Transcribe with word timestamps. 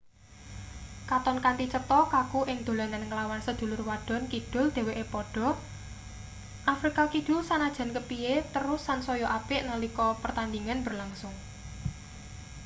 katon 1.09 1.37
kanthi 1.45 1.65
cetha 1.73 1.99
kaku 2.15 2.39
ing 2.51 2.59
dolanan 2.67 3.03
nglawan 3.07 3.41
sedulur 3.47 3.81
wadon 3.89 4.23
kidul 4.31 4.65
dheweke 4.75 5.03
padha 5.13 5.47
afrika 6.73 7.03
kidul 7.13 7.39
sanajan 7.49 7.89
kepiye 7.95 8.35
terus 8.53 8.81
sansaya 8.87 9.27
apik 9.37 9.61
nalika 9.69 10.07
pertandhingan 10.23 10.79
berlangsung 10.85 11.35